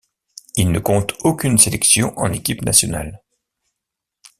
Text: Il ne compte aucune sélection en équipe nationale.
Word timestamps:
Il 0.55 0.71
ne 0.71 0.79
compte 0.79 1.13
aucune 1.19 1.59
sélection 1.59 2.17
en 2.17 2.31
équipe 2.31 2.63
nationale. 2.63 3.21